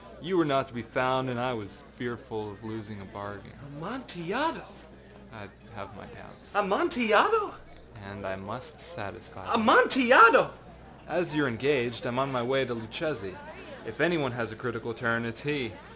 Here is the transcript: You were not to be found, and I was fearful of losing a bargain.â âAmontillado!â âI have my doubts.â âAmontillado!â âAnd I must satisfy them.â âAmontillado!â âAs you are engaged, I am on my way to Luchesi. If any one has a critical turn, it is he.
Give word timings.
You 0.19 0.35
were 0.39 0.45
not 0.45 0.67
to 0.69 0.73
be 0.73 0.81
found, 0.81 1.29
and 1.29 1.39
I 1.39 1.53
was 1.53 1.83
fearful 1.93 2.51
of 2.53 2.63
losing 2.63 2.99
a 3.01 3.05
bargain.â 3.05 3.85
âAmontillado!â 3.85 4.63
âI 5.41 5.47
have 5.75 5.95
my 5.95 6.07
doubts.â 6.07 6.63
âAmontillado!â 6.63 7.53
âAnd 8.07 8.25
I 8.25 8.35
must 8.35 8.79
satisfy 8.79 9.45
them.â 9.45 9.63
âAmontillado!â 9.63 10.49
âAs 11.07 11.35
you 11.35 11.45
are 11.45 11.47
engaged, 11.47 12.07
I 12.07 12.09
am 12.09 12.17
on 12.17 12.31
my 12.31 12.41
way 12.41 12.65
to 12.65 12.73
Luchesi. 12.73 13.35
If 13.85 14.01
any 14.01 14.17
one 14.17 14.31
has 14.31 14.51
a 14.51 14.55
critical 14.55 14.95
turn, 14.95 15.23
it 15.23 15.35
is 15.35 15.41
he. 15.41 15.73